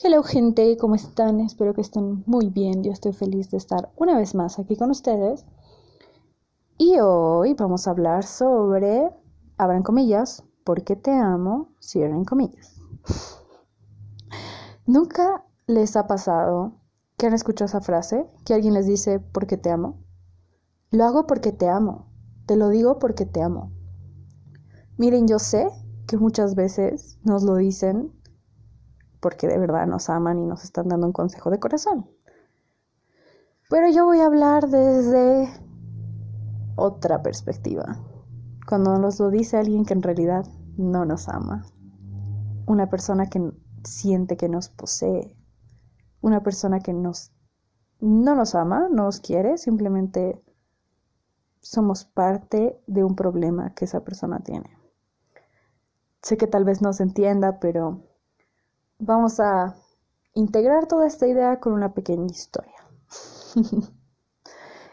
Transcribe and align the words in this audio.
Hello 0.00 0.22
gente, 0.22 0.76
¿cómo 0.76 0.94
están? 0.94 1.40
Espero 1.40 1.74
que 1.74 1.80
estén 1.80 2.22
muy 2.24 2.50
bien. 2.50 2.84
Yo 2.84 2.92
estoy 2.92 3.12
feliz 3.12 3.50
de 3.50 3.56
estar 3.56 3.90
una 3.96 4.16
vez 4.16 4.32
más 4.36 4.60
aquí 4.60 4.76
con 4.76 4.92
ustedes. 4.92 5.44
Y 6.78 7.00
hoy 7.00 7.54
vamos 7.54 7.88
a 7.88 7.90
hablar 7.90 8.22
sobre, 8.22 9.10
abran 9.56 9.82
comillas, 9.82 10.44
porque 10.62 10.94
te 10.94 11.10
amo, 11.10 11.74
cierren 11.82 12.24
comillas. 12.24 12.80
¿Nunca 14.86 15.44
les 15.66 15.96
ha 15.96 16.06
pasado 16.06 16.74
que 17.16 17.26
han 17.26 17.34
escuchado 17.34 17.66
esa 17.66 17.80
frase? 17.80 18.24
Que 18.44 18.54
alguien 18.54 18.74
les 18.74 18.86
dice, 18.86 19.18
porque 19.18 19.56
te 19.56 19.72
amo. 19.72 19.98
Lo 20.92 21.06
hago 21.06 21.26
porque 21.26 21.50
te 21.50 21.68
amo. 21.68 22.06
Te 22.46 22.54
lo 22.54 22.68
digo 22.68 23.00
porque 23.00 23.26
te 23.26 23.42
amo. 23.42 23.72
Miren, 24.96 25.26
yo 25.26 25.40
sé 25.40 25.68
que 26.06 26.16
muchas 26.18 26.54
veces 26.54 27.18
nos 27.24 27.42
lo 27.42 27.56
dicen 27.56 28.12
porque 29.20 29.48
de 29.48 29.58
verdad 29.58 29.86
nos 29.86 30.10
aman 30.10 30.38
y 30.38 30.46
nos 30.46 30.64
están 30.64 30.88
dando 30.88 31.06
un 31.06 31.12
consejo 31.12 31.50
de 31.50 31.58
corazón. 31.58 32.08
Pero 33.70 33.90
yo 33.90 34.06
voy 34.06 34.20
a 34.20 34.26
hablar 34.26 34.68
desde 34.68 35.48
otra 36.76 37.22
perspectiva. 37.22 37.98
Cuando 38.66 38.98
nos 38.98 39.20
lo 39.20 39.30
dice 39.30 39.56
alguien 39.56 39.84
que 39.84 39.94
en 39.94 40.02
realidad 40.02 40.46
no 40.76 41.04
nos 41.04 41.28
ama. 41.28 41.66
Una 42.66 42.88
persona 42.88 43.28
que 43.28 43.52
siente 43.84 44.36
que 44.36 44.48
nos 44.48 44.68
posee. 44.68 45.36
Una 46.20 46.42
persona 46.42 46.80
que 46.80 46.92
nos 46.92 47.32
no 48.00 48.34
nos 48.34 48.54
ama, 48.54 48.88
no 48.90 49.04
nos 49.04 49.20
quiere, 49.20 49.58
simplemente 49.58 50.40
somos 51.60 52.04
parte 52.04 52.80
de 52.86 53.02
un 53.02 53.16
problema 53.16 53.74
que 53.74 53.86
esa 53.86 54.04
persona 54.04 54.40
tiene. 54.40 54.78
Sé 56.22 56.36
que 56.36 56.46
tal 56.46 56.64
vez 56.64 56.80
no 56.80 56.92
se 56.92 57.02
entienda, 57.02 57.58
pero 57.58 58.04
vamos 58.98 59.40
a 59.40 59.76
integrar 60.34 60.86
toda 60.86 61.06
esta 61.06 61.26
idea 61.26 61.60
con 61.60 61.72
una 61.72 61.94
pequeña 61.94 62.26
historia. 62.26 62.76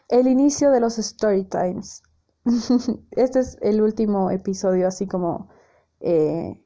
el 0.09 0.27
inicio 0.27 0.71
de 0.71 0.79
los 0.79 0.97
story 0.97 1.43
times. 1.45 2.03
este 3.11 3.39
es 3.39 3.57
el 3.61 3.81
último 3.81 4.29
episodio 4.31 4.87
así 4.87 5.07
como 5.07 5.49
eh, 5.99 6.63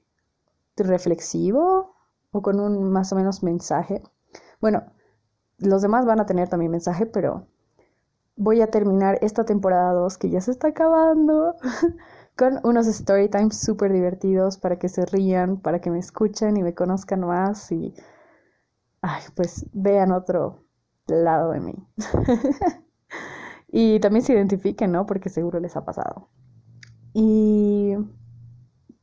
reflexivo 0.76 1.96
o 2.32 2.42
con 2.42 2.60
un 2.60 2.92
más 2.92 3.12
o 3.14 3.16
menos 3.16 3.44
mensaje. 3.44 4.04
Bueno, 4.60 4.84
los 5.58 5.82
demás 5.82 6.06
van 6.06 6.20
a 6.20 6.26
tener 6.26 6.50
también 6.50 6.72
mensaje, 6.72 7.06
pero 7.06 7.48
voy 8.36 8.62
a 8.62 8.68
terminar 8.68 9.20
esta 9.22 9.46
temporada 9.46 9.94
2 9.94 10.18
que 10.18 10.30
ya 10.30 10.42
se 10.42 10.52
está 10.52 10.70
acabando 10.70 11.56
con 12.40 12.62
unos 12.64 12.88
story 12.88 13.28
times 13.28 13.60
súper 13.60 13.92
divertidos 13.92 14.58
para 14.58 14.80
que 14.80 14.88
se 14.88 15.06
rían, 15.06 15.58
para 15.58 15.82
que 15.82 15.92
me 15.92 16.00
escuchen 16.00 16.56
y 16.56 16.64
me 16.64 16.74
conozcan 16.74 17.20
más 17.20 17.70
y, 17.70 17.94
ay, 19.02 19.24
pues 19.36 19.66
vean 19.74 20.14
otro 20.14 20.64
lado 21.06 21.52
de 21.52 21.60
mí. 21.60 21.74
y 23.68 24.00
también 24.00 24.24
se 24.24 24.32
identifiquen, 24.32 24.94
¿no? 24.94 25.06
Porque 25.06 25.28
seguro 25.28 25.60
les 25.60 25.76
ha 25.76 25.84
pasado. 25.84 26.30
Y 27.12 27.96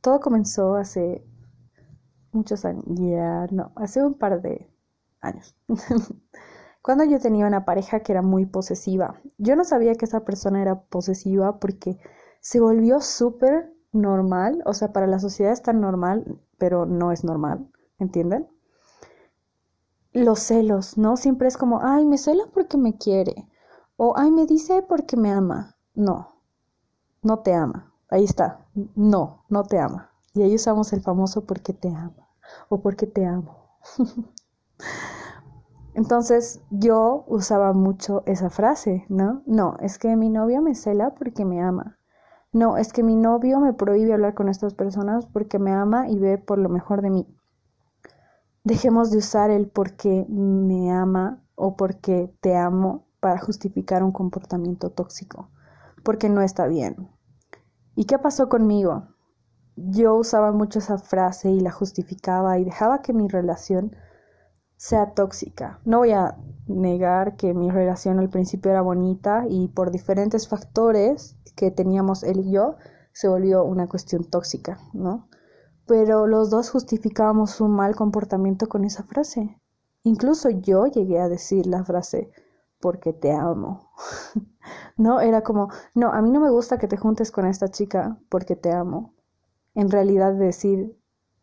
todo 0.01 0.19
comenzó 0.19 0.73
hace 0.73 1.23
muchos 2.31 2.65
años, 2.65 2.85
ya 2.87 3.45
no, 3.51 3.71
hace 3.75 4.03
un 4.03 4.15
par 4.15 4.41
de 4.41 4.67
años. 5.21 5.55
Cuando 6.81 7.03
yo 7.03 7.19
tenía 7.19 7.45
una 7.45 7.65
pareja 7.65 7.99
que 7.99 8.13
era 8.13 8.23
muy 8.23 8.47
posesiva. 8.47 9.21
Yo 9.37 9.55
no 9.55 9.63
sabía 9.63 9.93
que 9.93 10.05
esa 10.05 10.21
persona 10.21 10.59
era 10.59 10.81
posesiva 10.81 11.59
porque 11.59 11.99
se 12.47 12.61
volvió 12.61 13.01
súper 13.01 13.75
normal, 13.91 14.63
o 14.65 14.73
sea, 14.73 14.93
para 14.93 15.05
la 15.05 15.19
sociedad 15.19 15.51
es 15.51 15.61
tan 15.61 15.81
normal, 15.81 16.39
pero 16.57 16.85
no 16.85 17.11
es 17.11 17.25
normal, 17.25 17.69
¿entienden? 17.99 18.47
Los 20.13 20.39
celos, 20.39 20.97
¿no? 20.97 21.17
Siempre 21.17 21.49
es 21.49 21.57
como, 21.57 21.81
ay, 21.83 22.05
me 22.05 22.17
cela 22.17 22.45
porque 22.53 22.77
me 22.77 22.97
quiere, 22.97 23.49
o 23.97 24.13
ay, 24.15 24.31
me 24.31 24.45
dice 24.45 24.81
porque 24.81 25.17
me 25.17 25.29
ama. 25.29 25.75
No, 25.93 26.41
no 27.21 27.39
te 27.39 27.53
ama. 27.53 27.93
Ahí 28.07 28.23
está, 28.23 28.65
no, 28.95 29.43
no 29.49 29.63
te 29.63 29.77
ama. 29.77 30.11
Y 30.33 30.41
ahí 30.43 30.55
usamos 30.55 30.93
el 30.93 31.01
famoso 31.01 31.43
porque 31.43 31.73
te 31.73 31.89
ama 31.89 32.29
o 32.69 32.79
porque 32.79 33.07
te 33.07 33.25
amo. 33.25 33.77
Entonces 35.95 36.61
yo 36.69 37.25
usaba 37.27 37.73
mucho 37.73 38.23
esa 38.25 38.49
frase, 38.49 39.05
¿no? 39.09 39.43
No, 39.45 39.75
es 39.81 39.97
que 39.97 40.15
mi 40.15 40.29
novio 40.29 40.61
me 40.61 40.75
cela 40.75 41.13
porque 41.13 41.43
me 41.43 41.61
ama 41.61 41.97
no, 42.53 42.77
es 42.77 42.93
que 42.93 43.03
mi 43.03 43.15
novio 43.15 43.59
me 43.59 43.73
prohíbe 43.73 44.13
hablar 44.13 44.33
con 44.33 44.49
estas 44.49 44.73
personas 44.73 45.25
porque 45.25 45.59
me 45.59 45.71
ama 45.73 46.09
y 46.09 46.17
ve 46.17 46.37
por 46.37 46.57
lo 46.57 46.69
mejor 46.69 47.01
de 47.01 47.09
mí. 47.09 47.27
Dejemos 48.63 49.11
de 49.11 49.17
usar 49.19 49.49
el 49.49 49.67
porque 49.67 50.25
me 50.29 50.91
ama 50.91 51.43
o 51.55 51.75
porque 51.75 52.33
te 52.41 52.55
amo 52.55 53.05
para 53.19 53.39
justificar 53.39 54.03
un 54.03 54.11
comportamiento 54.11 54.89
tóxico, 54.89 55.49
porque 56.03 56.29
no 56.29 56.41
está 56.41 56.67
bien. 56.67 57.09
¿Y 57.95 58.05
qué 58.05 58.19
pasó 58.19 58.47
conmigo? 58.47 59.07
Yo 59.75 60.15
usaba 60.15 60.51
mucho 60.51 60.79
esa 60.79 60.97
frase 60.97 61.51
y 61.51 61.59
la 61.59 61.71
justificaba 61.71 62.57
y 62.57 62.65
dejaba 62.65 63.01
que 63.01 63.13
mi 63.13 63.27
relación 63.27 63.95
sea 64.77 65.13
tóxica. 65.13 65.79
No 65.83 65.99
voy 65.99 66.11
a 66.11 66.37
negar 66.67 67.35
que 67.35 67.53
mi 67.53 67.69
relación 67.71 68.19
al 68.19 68.29
principio 68.29 68.71
era 68.71 68.81
bonita 68.81 69.45
y 69.49 69.67
por 69.69 69.91
diferentes 69.91 70.47
factores 70.47 71.35
que 71.55 71.71
teníamos 71.71 72.23
él 72.23 72.39
y 72.39 72.51
yo 72.51 72.75
se 73.11 73.27
volvió 73.27 73.63
una 73.63 73.87
cuestión 73.89 74.23
tóxica, 74.23 74.79
¿no? 74.93 75.27
Pero 75.87 76.27
los 76.27 76.49
dos 76.49 76.69
justificábamos 76.69 77.59
un 77.61 77.71
mal 77.71 77.95
comportamiento 77.95 78.67
con 78.67 78.83
esa 78.85 79.03
frase. 79.03 79.59
Incluso 80.03 80.49
yo 80.49 80.85
llegué 80.85 81.19
a 81.19 81.29
decir 81.29 81.65
la 81.65 81.83
frase 81.83 82.31
porque 82.79 83.13
te 83.13 83.31
amo. 83.31 83.89
no, 84.97 85.19
era 85.21 85.41
como, 85.41 85.69
no, 85.95 86.11
a 86.11 86.21
mí 86.21 86.29
no 86.29 86.39
me 86.39 86.51
gusta 86.51 86.77
que 86.77 86.87
te 86.87 86.97
juntes 86.97 87.31
con 87.31 87.47
esta 87.47 87.69
chica 87.69 88.19
porque 88.29 88.55
te 88.55 88.71
amo. 88.71 89.15
En 89.73 89.89
realidad 89.89 90.33
decir 90.35 90.95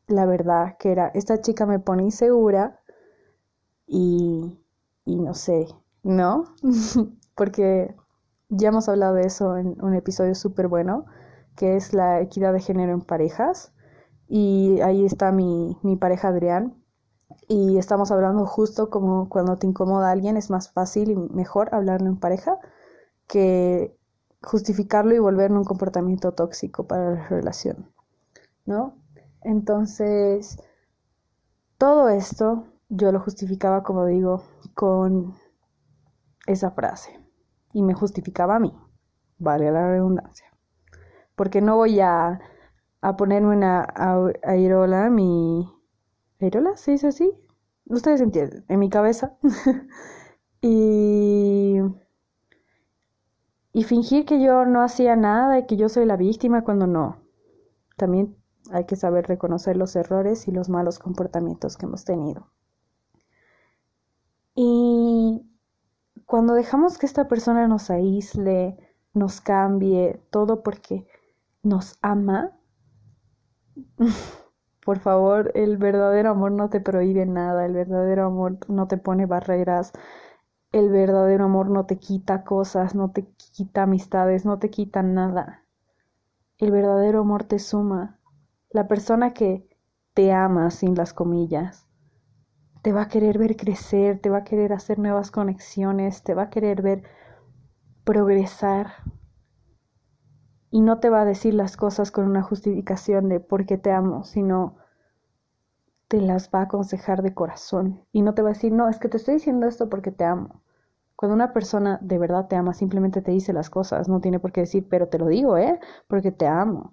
la 0.06 0.26
verdad 0.26 0.76
que 0.78 0.92
era, 0.92 1.08
esta 1.08 1.40
chica 1.40 1.66
me 1.66 1.78
pone 1.78 2.04
insegura 2.04 2.80
y, 3.86 4.58
y 5.04 5.16
no 5.16 5.34
sé, 5.34 5.68
¿no? 6.02 6.54
Porque 7.36 7.94
ya 8.48 8.68
hemos 8.68 8.88
hablado 8.88 9.14
de 9.14 9.26
eso 9.26 9.56
en 9.56 9.82
un 9.82 9.94
episodio 9.94 10.34
súper 10.34 10.68
bueno, 10.68 11.06
que 11.56 11.76
es 11.76 11.92
la 11.92 12.20
equidad 12.20 12.52
de 12.52 12.60
género 12.60 12.92
en 12.92 13.00
parejas. 13.00 13.72
Y 14.28 14.80
ahí 14.80 15.04
está 15.04 15.32
mi, 15.32 15.76
mi 15.82 15.96
pareja 15.96 16.28
Adrián. 16.28 16.74
Y 17.48 17.78
estamos 17.78 18.10
hablando 18.10 18.46
justo 18.46 18.90
como 18.90 19.28
cuando 19.28 19.56
te 19.56 19.66
incomoda 19.66 20.10
alguien 20.10 20.36
es 20.36 20.50
más 20.50 20.72
fácil 20.72 21.10
y 21.10 21.16
mejor 21.16 21.74
hablarlo 21.74 22.08
en 22.08 22.18
pareja 22.18 22.58
que 23.26 23.96
justificarlo 24.42 25.14
y 25.14 25.18
volverlo 25.18 25.58
un 25.58 25.64
comportamiento 25.64 26.32
tóxico 26.32 26.86
para 26.86 27.14
la 27.14 27.28
relación, 27.28 27.90
¿no? 28.66 28.96
Entonces, 29.42 30.58
todo 31.78 32.08
esto 32.08 32.64
yo 32.88 33.12
lo 33.12 33.20
justificaba, 33.20 33.82
como 33.82 34.06
digo, 34.06 34.44
con 34.74 35.34
esa 36.46 36.70
frase. 36.70 37.20
Y 37.72 37.82
me 37.82 37.94
justificaba 37.94 38.56
a 38.56 38.60
mí, 38.60 38.72
vale 39.38 39.70
la 39.70 39.88
redundancia. 39.88 40.46
Porque 41.34 41.60
no 41.60 41.76
voy 41.76 42.00
a, 42.00 42.40
a 43.00 43.16
ponerme 43.16 43.56
una 43.56 43.86
airola, 44.42 45.10
mi... 45.10 45.68
¿Airola? 46.40 46.76
¿Se 46.76 46.92
dice 46.92 47.08
así? 47.08 47.32
Ustedes 47.86 48.20
entienden, 48.20 48.64
en 48.68 48.78
mi 48.78 48.88
cabeza. 48.88 49.36
y... 50.60 51.80
Y 53.72 53.82
fingir 53.82 54.24
que 54.24 54.40
yo 54.40 54.64
no 54.64 54.82
hacía 54.82 55.16
nada 55.16 55.58
y 55.58 55.66
que 55.66 55.76
yo 55.76 55.88
soy 55.88 56.06
la 56.06 56.16
víctima 56.16 56.62
cuando 56.62 56.86
no. 56.86 57.24
También 57.96 58.36
hay 58.70 58.86
que 58.86 58.94
saber 58.94 59.26
reconocer 59.26 59.76
los 59.76 59.96
errores 59.96 60.46
y 60.46 60.52
los 60.52 60.68
malos 60.68 61.00
comportamientos 61.00 61.76
que 61.76 61.86
hemos 61.86 62.04
tenido. 62.04 62.52
Y 64.54 65.42
cuando 66.26 66.54
dejamos 66.54 66.98
que 66.98 67.06
esta 67.06 67.28
persona 67.28 67.68
nos 67.68 67.90
aísle, 67.90 68.76
nos 69.12 69.40
cambie, 69.40 70.20
todo 70.30 70.62
porque 70.62 71.06
nos 71.62 71.98
ama, 72.02 72.52
por 74.84 74.98
favor, 74.98 75.50
el 75.54 75.76
verdadero 75.76 76.30
amor 76.30 76.52
no 76.52 76.68
te 76.70 76.80
prohíbe 76.80 77.26
nada, 77.26 77.66
el 77.66 77.72
verdadero 77.72 78.26
amor 78.26 78.58
no 78.68 78.86
te 78.86 78.96
pone 78.96 79.26
barreras, 79.26 79.92
el 80.72 80.90
verdadero 80.90 81.44
amor 81.44 81.70
no 81.70 81.86
te 81.86 81.98
quita 81.98 82.44
cosas, 82.44 82.94
no 82.94 83.10
te 83.12 83.26
quita 83.36 83.84
amistades, 83.84 84.44
no 84.44 84.58
te 84.58 84.70
quita 84.70 85.02
nada. 85.02 85.64
El 86.58 86.72
verdadero 86.72 87.20
amor 87.20 87.44
te 87.44 87.58
suma. 87.58 88.18
La 88.70 88.88
persona 88.88 89.34
que 89.34 89.68
te 90.14 90.32
ama 90.32 90.70
sin 90.70 90.94
las 90.96 91.12
comillas 91.12 91.83
te 92.84 92.92
va 92.92 93.04
a 93.04 93.08
querer 93.08 93.38
ver 93.38 93.56
crecer, 93.56 94.18
te 94.20 94.28
va 94.28 94.38
a 94.38 94.44
querer 94.44 94.74
hacer 94.74 94.98
nuevas 94.98 95.30
conexiones, 95.30 96.22
te 96.22 96.34
va 96.34 96.42
a 96.42 96.50
querer 96.50 96.82
ver 96.82 97.02
progresar. 98.04 98.88
Y 100.70 100.82
no 100.82 101.00
te 101.00 101.08
va 101.08 101.22
a 101.22 101.24
decir 101.24 101.54
las 101.54 101.78
cosas 101.78 102.10
con 102.10 102.26
una 102.26 102.42
justificación 102.42 103.30
de 103.30 103.40
por 103.40 103.64
qué 103.64 103.78
te 103.78 103.90
amo, 103.90 104.24
sino 104.24 104.76
te 106.08 106.20
las 106.20 106.50
va 106.54 106.58
a 106.58 106.64
aconsejar 106.64 107.22
de 107.22 107.32
corazón 107.32 108.04
y 108.12 108.20
no 108.20 108.34
te 108.34 108.42
va 108.42 108.50
a 108.50 108.52
decir, 108.52 108.70
no, 108.70 108.90
es 108.90 108.98
que 108.98 109.08
te 109.08 109.16
estoy 109.16 109.36
diciendo 109.36 109.66
esto 109.66 109.88
porque 109.88 110.10
te 110.10 110.24
amo. 110.24 110.60
Cuando 111.16 111.34
una 111.34 111.54
persona 111.54 111.98
de 112.02 112.18
verdad 112.18 112.48
te 112.48 112.56
ama, 112.56 112.74
simplemente 112.74 113.22
te 113.22 113.30
dice 113.30 113.54
las 113.54 113.70
cosas, 113.70 114.10
no 114.10 114.20
tiene 114.20 114.40
por 114.40 114.52
qué 114.52 114.60
decir, 114.60 114.86
pero 114.90 115.08
te 115.08 115.18
lo 115.18 115.28
digo, 115.28 115.56
¿eh? 115.56 115.80
Porque 116.06 116.32
te 116.32 116.46
amo. 116.46 116.92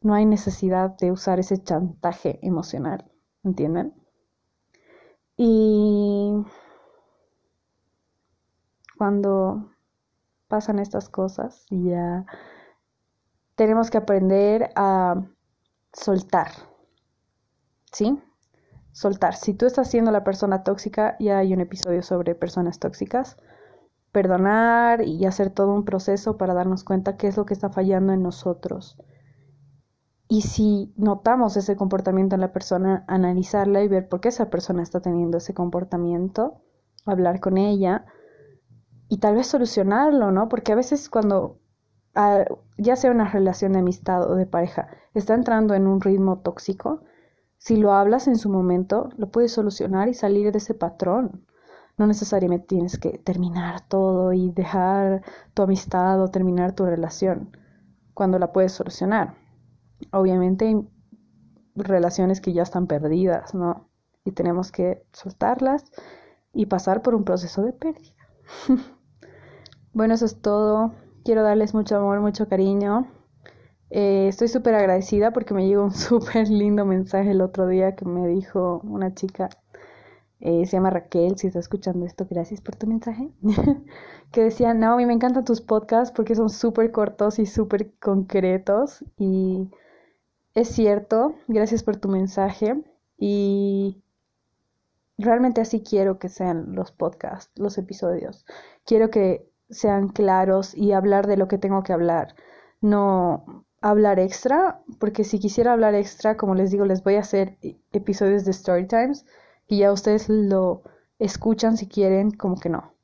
No 0.00 0.14
hay 0.14 0.26
necesidad 0.26 0.96
de 0.96 1.10
usar 1.10 1.40
ese 1.40 1.60
chantaje 1.60 2.38
emocional, 2.40 3.10
¿entienden? 3.42 4.03
Y 5.36 6.44
cuando 8.96 9.70
pasan 10.48 10.78
estas 10.78 11.08
cosas, 11.08 11.66
ya 11.70 12.24
tenemos 13.56 13.90
que 13.90 13.98
aprender 13.98 14.70
a 14.76 15.24
soltar, 15.92 16.48
¿sí? 17.92 18.18
Soltar. 18.92 19.34
Si 19.34 19.54
tú 19.54 19.66
estás 19.66 19.90
siendo 19.90 20.12
la 20.12 20.24
persona 20.24 20.62
tóxica, 20.62 21.16
ya 21.18 21.38
hay 21.38 21.52
un 21.52 21.60
episodio 21.60 22.02
sobre 22.02 22.34
personas 22.34 22.78
tóxicas. 22.78 23.36
Perdonar 24.12 25.02
y 25.02 25.26
hacer 25.26 25.50
todo 25.50 25.74
un 25.74 25.84
proceso 25.84 26.36
para 26.36 26.54
darnos 26.54 26.84
cuenta 26.84 27.16
qué 27.16 27.26
es 27.26 27.36
lo 27.36 27.46
que 27.46 27.54
está 27.54 27.70
fallando 27.70 28.12
en 28.12 28.22
nosotros. 28.22 28.96
Y 30.28 30.42
si 30.42 30.92
notamos 30.96 31.56
ese 31.56 31.76
comportamiento 31.76 32.34
en 32.34 32.40
la 32.40 32.52
persona, 32.52 33.04
analizarla 33.08 33.82
y 33.82 33.88
ver 33.88 34.08
por 34.08 34.20
qué 34.20 34.28
esa 34.28 34.50
persona 34.50 34.82
está 34.82 35.00
teniendo 35.00 35.38
ese 35.38 35.54
comportamiento, 35.54 36.62
hablar 37.04 37.40
con 37.40 37.58
ella 37.58 38.06
y 39.08 39.18
tal 39.18 39.34
vez 39.36 39.46
solucionarlo, 39.46 40.32
¿no? 40.32 40.48
Porque 40.48 40.72
a 40.72 40.76
veces 40.76 41.10
cuando 41.10 41.60
ya 42.78 42.96
sea 42.96 43.10
una 43.10 43.28
relación 43.28 43.72
de 43.72 43.80
amistad 43.80 44.30
o 44.30 44.36
de 44.36 44.46
pareja, 44.46 44.88
está 45.14 45.34
entrando 45.34 45.74
en 45.74 45.86
un 45.86 46.00
ritmo 46.00 46.40
tóxico, 46.40 47.02
si 47.58 47.76
lo 47.76 47.92
hablas 47.92 48.28
en 48.28 48.36
su 48.36 48.50
momento, 48.50 49.10
lo 49.16 49.30
puedes 49.30 49.52
solucionar 49.52 50.08
y 50.08 50.14
salir 50.14 50.52
de 50.52 50.58
ese 50.58 50.74
patrón. 50.74 51.46
No 51.96 52.06
necesariamente 52.06 52.66
tienes 52.66 52.98
que 52.98 53.18
terminar 53.18 53.86
todo 53.88 54.32
y 54.32 54.50
dejar 54.52 55.22
tu 55.54 55.62
amistad 55.62 56.20
o 56.22 56.28
terminar 56.28 56.74
tu 56.74 56.84
relación 56.84 57.56
cuando 58.12 58.38
la 58.38 58.52
puedes 58.52 58.72
solucionar. 58.72 59.34
Obviamente 60.12 60.76
relaciones 61.76 62.40
que 62.40 62.52
ya 62.52 62.62
están 62.62 62.86
perdidas, 62.86 63.54
¿no? 63.54 63.88
Y 64.24 64.32
tenemos 64.32 64.72
que 64.72 65.04
soltarlas 65.12 65.84
y 66.52 66.66
pasar 66.66 67.02
por 67.02 67.14
un 67.14 67.24
proceso 67.24 67.62
de 67.62 67.72
pérdida. 67.72 68.14
bueno, 69.92 70.14
eso 70.14 70.24
es 70.24 70.40
todo. 70.40 70.94
Quiero 71.24 71.42
darles 71.42 71.74
mucho 71.74 71.96
amor, 71.96 72.20
mucho 72.20 72.48
cariño. 72.48 73.08
Eh, 73.90 74.28
estoy 74.28 74.48
súper 74.48 74.74
agradecida 74.74 75.32
porque 75.32 75.54
me 75.54 75.66
llegó 75.66 75.84
un 75.84 75.92
súper 75.94 76.48
lindo 76.48 76.84
mensaje 76.84 77.30
el 77.30 77.40
otro 77.40 77.66
día 77.66 77.94
que 77.94 78.04
me 78.04 78.26
dijo 78.26 78.80
una 78.84 79.14
chica, 79.14 79.50
eh, 80.40 80.66
se 80.66 80.76
llama 80.76 80.90
Raquel, 80.90 81.38
si 81.38 81.46
está 81.46 81.58
escuchando 81.58 82.04
esto, 82.06 82.26
gracias 82.28 82.60
por 82.60 82.76
tu 82.76 82.86
mensaje, 82.86 83.30
que 84.32 84.42
decía, 84.42 84.74
no, 84.74 84.92
a 84.92 84.96
mí 84.96 85.06
me 85.06 85.14
encantan 85.14 85.44
tus 85.44 85.60
podcasts 85.60 86.12
porque 86.14 86.34
son 86.34 86.50
súper 86.50 86.90
cortos 86.92 87.38
y 87.38 87.46
súper 87.46 87.94
concretos 87.98 89.04
y 89.16 89.70
es 90.54 90.68
cierto, 90.68 91.34
gracias 91.48 91.82
por 91.82 91.96
tu 91.96 92.08
mensaje 92.08 92.82
y 93.18 94.02
realmente 95.18 95.60
así 95.60 95.82
quiero 95.82 96.18
que 96.18 96.28
sean 96.28 96.74
los 96.74 96.92
podcasts, 96.92 97.52
los 97.56 97.78
episodios. 97.78 98.46
Quiero 98.84 99.10
que 99.10 99.48
sean 99.70 100.08
claros 100.08 100.74
y 100.74 100.92
hablar 100.92 101.26
de 101.26 101.36
lo 101.36 101.48
que 101.48 101.58
tengo 101.58 101.82
que 101.82 101.92
hablar. 101.92 102.34
No 102.80 103.64
hablar 103.80 104.18
extra, 104.18 104.80
porque 104.98 105.24
si 105.24 105.38
quisiera 105.38 105.72
hablar 105.72 105.94
extra, 105.94 106.36
como 106.36 106.54
les 106.54 106.70
digo, 106.70 106.86
les 106.86 107.02
voy 107.02 107.16
a 107.16 107.20
hacer 107.20 107.58
episodios 107.92 108.44
de 108.44 108.52
Story 108.52 108.86
Times 108.86 109.26
y 109.66 109.78
ya 109.78 109.92
ustedes 109.92 110.28
lo 110.28 110.82
escuchan 111.18 111.76
si 111.76 111.86
quieren, 111.88 112.30
como 112.30 112.58
que 112.58 112.68
no. 112.68 112.94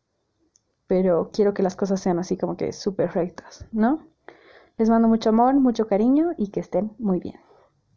Pero 0.86 1.30
quiero 1.32 1.54
que 1.54 1.62
las 1.62 1.76
cosas 1.76 2.00
sean 2.00 2.18
así 2.18 2.36
como 2.36 2.56
que 2.56 2.72
súper 2.72 3.12
rectas, 3.12 3.66
¿no? 3.72 4.09
Les 4.80 4.88
mando 4.88 5.08
mucho 5.08 5.28
amor, 5.28 5.52
mucho 5.60 5.86
cariño 5.86 6.30
y 6.38 6.46
que 6.46 6.60
estén 6.60 6.92
muy 6.98 7.20
bien. 7.20 7.49